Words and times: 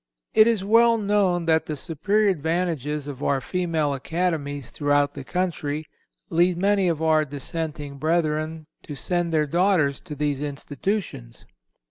It 0.33 0.47
is 0.47 0.63
well 0.63 0.97
known 0.97 1.45
that 1.45 1.67
the 1.67 1.75
superior 1.75 2.29
advantages 2.29 3.05
of 3.05 3.21
our 3.21 3.39
female 3.39 3.93
academies 3.93 4.71
throughout 4.71 5.13
the 5.13 5.23
country 5.23 5.85
lead 6.31 6.57
many 6.57 6.87
of 6.87 7.03
our 7.03 7.23
dissenting 7.23 7.99
brethren 7.99 8.65
to 8.81 8.95
send 8.95 9.31
their 9.31 9.45
daughters 9.45 10.01
to 10.01 10.15
these 10.15 10.41
institutions. 10.41 11.45